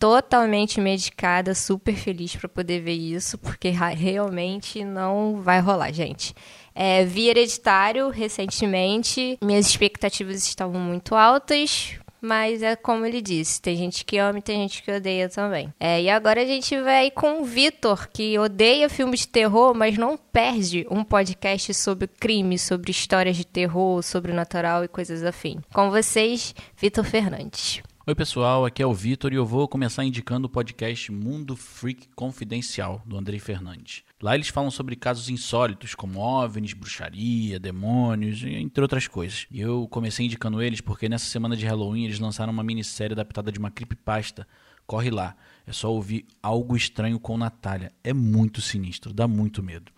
totalmente 0.00 0.80
medicada, 0.80 1.54
super 1.54 1.94
feliz 1.94 2.34
para 2.34 2.48
poder 2.48 2.80
ver 2.80 2.94
isso, 2.94 3.36
porque 3.36 3.68
realmente 3.68 4.82
não 4.82 5.42
vai 5.42 5.60
rolar, 5.60 5.92
gente. 5.92 6.34
É, 6.74 7.04
vi 7.04 7.28
Hereditário 7.28 8.08
recentemente, 8.08 9.38
minhas 9.42 9.66
expectativas 9.66 10.36
estavam 10.46 10.80
muito 10.80 11.14
altas, 11.14 11.98
mas 12.20 12.62
é 12.62 12.76
como 12.76 13.06
ele 13.06 13.20
disse, 13.20 13.60
tem 13.60 13.76
gente 13.76 14.04
que 14.04 14.18
ama 14.18 14.38
e 14.38 14.42
tem 14.42 14.60
gente 14.60 14.82
que 14.82 14.90
odeia 14.90 15.28
também. 15.28 15.72
É, 15.78 16.02
e 16.02 16.08
agora 16.10 16.42
a 16.42 16.46
gente 16.46 16.78
vai 16.80 17.10
com 17.10 17.40
o 17.40 17.44
Vitor, 17.44 18.08
que 18.12 18.38
odeia 18.38 18.88
filmes 18.88 19.20
de 19.20 19.28
terror, 19.28 19.74
mas 19.74 19.96
não 19.96 20.16
perde 20.16 20.86
um 20.90 21.02
podcast 21.02 21.72
sobre 21.74 22.06
crime, 22.06 22.58
sobre 22.58 22.90
histórias 22.90 23.36
de 23.36 23.46
terror, 23.46 24.02
sobrenatural 24.02 24.84
e 24.84 24.88
coisas 24.88 25.24
afim. 25.24 25.60
Com 25.72 25.90
vocês, 25.90 26.54
Vitor 26.76 27.04
Fernandes. 27.04 27.82
Oi, 28.10 28.14
pessoal, 28.16 28.64
aqui 28.64 28.82
é 28.82 28.86
o 28.86 28.92
Vitor 28.92 29.32
e 29.32 29.36
eu 29.36 29.46
vou 29.46 29.68
começar 29.68 30.04
indicando 30.04 30.48
o 30.48 30.50
podcast 30.50 31.12
Mundo 31.12 31.54
Freak 31.54 32.08
Confidencial, 32.16 33.00
do 33.06 33.16
Andrei 33.16 33.38
Fernandes. 33.38 34.02
Lá 34.20 34.34
eles 34.34 34.48
falam 34.48 34.68
sobre 34.68 34.96
casos 34.96 35.28
insólitos, 35.28 35.94
como 35.94 36.18
OVNIs, 36.18 36.72
bruxaria, 36.72 37.60
demônios, 37.60 38.42
entre 38.42 38.82
outras 38.82 39.06
coisas. 39.06 39.46
E 39.48 39.60
eu 39.60 39.86
comecei 39.86 40.26
indicando 40.26 40.60
eles 40.60 40.80
porque 40.80 41.08
nessa 41.08 41.26
semana 41.26 41.56
de 41.56 41.64
Halloween 41.64 42.06
eles 42.06 42.18
lançaram 42.18 42.52
uma 42.52 42.64
minissérie 42.64 43.12
adaptada 43.12 43.52
de 43.52 43.60
uma 43.60 43.70
creepypasta. 43.70 44.44
Corre 44.88 45.08
lá, 45.08 45.36
é 45.64 45.72
só 45.72 45.92
ouvir 45.92 46.26
Algo 46.42 46.76
Estranho 46.76 47.20
com 47.20 47.38
Natália. 47.38 47.92
É 48.02 48.12
muito 48.12 48.60
sinistro, 48.60 49.14
dá 49.14 49.28
muito 49.28 49.62
medo. 49.62 49.92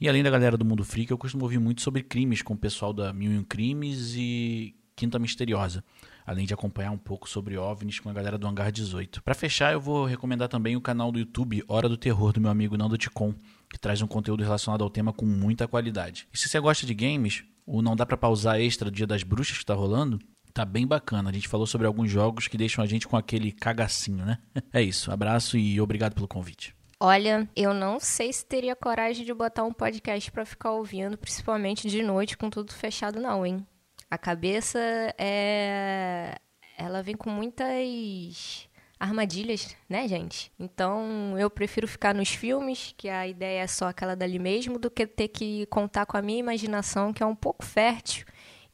E 0.00 0.08
além 0.08 0.24
da 0.24 0.30
galera 0.30 0.56
do 0.56 0.64
Mundo 0.64 0.84
Freak, 0.84 1.12
eu 1.12 1.16
costumo 1.16 1.44
ouvir 1.44 1.60
muito 1.60 1.80
sobre 1.80 2.02
crimes 2.02 2.42
com 2.42 2.54
o 2.54 2.58
pessoal 2.58 2.92
da 2.92 3.12
Mil 3.12 3.40
e 3.40 3.44
Crimes 3.44 4.16
e 4.16 4.74
Quinta 4.96 5.16
Misteriosa 5.16 5.84
além 6.26 6.46
de 6.46 6.54
acompanhar 6.54 6.90
um 6.90 6.98
pouco 6.98 7.28
sobre 7.28 7.56
OVNIs 7.56 8.00
com 8.00 8.08
a 8.08 8.12
galera 8.12 8.38
do 8.38 8.46
Hangar 8.46 8.70
18. 8.70 9.22
Para 9.22 9.34
fechar, 9.34 9.72
eu 9.72 9.80
vou 9.80 10.04
recomendar 10.04 10.48
também 10.48 10.76
o 10.76 10.80
canal 10.80 11.10
do 11.10 11.18
YouTube 11.18 11.62
Hora 11.68 11.88
do 11.88 11.96
Terror 11.96 12.32
do 12.32 12.40
meu 12.40 12.50
amigo 12.50 12.76
Nando 12.76 12.98
Ticon, 12.98 13.34
que 13.70 13.78
traz 13.78 14.02
um 14.02 14.06
conteúdo 14.06 14.42
relacionado 14.42 14.84
ao 14.84 14.90
tema 14.90 15.12
com 15.12 15.24
muita 15.24 15.68
qualidade. 15.68 16.28
E 16.32 16.38
se 16.38 16.48
você 16.48 16.60
gosta 16.60 16.86
de 16.86 16.94
games, 16.94 17.44
o 17.66 17.82
Não 17.82 17.96
Dá 17.96 18.04
Pra 18.04 18.16
Pausar 18.16 18.60
Extra 18.60 18.90
do 18.90 18.94
Dia 18.94 19.06
das 19.06 19.22
Bruxas 19.22 19.58
que 19.58 19.66
tá 19.66 19.74
rolando, 19.74 20.18
tá 20.52 20.64
bem 20.64 20.86
bacana. 20.86 21.30
A 21.30 21.32
gente 21.32 21.48
falou 21.48 21.66
sobre 21.66 21.86
alguns 21.86 22.10
jogos 22.10 22.48
que 22.48 22.58
deixam 22.58 22.84
a 22.84 22.86
gente 22.86 23.08
com 23.08 23.16
aquele 23.16 23.52
cagacinho, 23.52 24.24
né? 24.24 24.38
É 24.72 24.82
isso, 24.82 25.10
abraço 25.10 25.56
e 25.56 25.80
obrigado 25.80 26.14
pelo 26.14 26.28
convite. 26.28 26.74
Olha, 27.04 27.48
eu 27.56 27.74
não 27.74 27.98
sei 27.98 28.32
se 28.32 28.46
teria 28.46 28.76
coragem 28.76 29.24
de 29.24 29.34
botar 29.34 29.64
um 29.64 29.72
podcast 29.72 30.30
para 30.30 30.46
ficar 30.46 30.70
ouvindo, 30.70 31.18
principalmente 31.18 31.88
de 31.88 32.00
noite 32.00 32.38
com 32.38 32.48
tudo 32.48 32.72
fechado 32.72 33.20
não, 33.20 33.44
hein? 33.44 33.66
A 34.12 34.18
cabeça 34.18 34.78
é. 35.16 36.36
Ela 36.76 37.02
vem 37.02 37.16
com 37.16 37.30
muitas 37.30 38.68
armadilhas, 39.00 39.74
né, 39.88 40.06
gente? 40.06 40.52
Então 40.60 41.34
eu 41.38 41.48
prefiro 41.48 41.88
ficar 41.88 42.14
nos 42.14 42.28
filmes, 42.28 42.92
que 42.98 43.08
a 43.08 43.26
ideia 43.26 43.62
é 43.62 43.66
só 43.66 43.86
aquela 43.86 44.14
dali 44.14 44.38
mesmo, 44.38 44.78
do 44.78 44.90
que 44.90 45.06
ter 45.06 45.28
que 45.28 45.64
contar 45.64 46.04
com 46.04 46.18
a 46.18 46.20
minha 46.20 46.40
imaginação, 46.40 47.10
que 47.10 47.22
é 47.22 47.26
um 47.26 47.34
pouco 47.34 47.64
fértil 47.64 48.26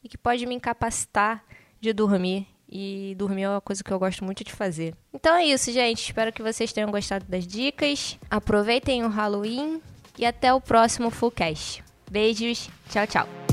e 0.03 0.09
que 0.09 0.19
pode 0.19 0.45
me 0.45 0.57
incapacitar 0.57 1.45
de 1.81 1.93
dormir. 1.93 2.49
E 2.69 3.15
dormir 3.17 3.43
é 3.45 3.49
uma 3.49 3.61
coisa 3.61 3.85
que 3.85 3.93
eu 3.93 3.99
gosto 3.99 4.25
muito 4.25 4.43
de 4.43 4.53
fazer. 4.53 4.93
Então 5.15 5.37
é 5.37 5.45
isso, 5.45 5.71
gente. 5.71 6.03
Espero 6.03 6.33
que 6.33 6.43
vocês 6.43 6.73
tenham 6.73 6.91
gostado 6.91 7.25
das 7.27 7.47
dicas. 7.47 8.19
Aproveitem 8.29 9.05
o 9.05 9.09
Halloween 9.09 9.81
e 10.19 10.27
até 10.27 10.53
o 10.53 10.61
próximo 10.61 11.11
Fullcast. 11.11 11.85
Beijos, 12.11 12.69
tchau, 12.91 13.07
tchau. 13.07 13.48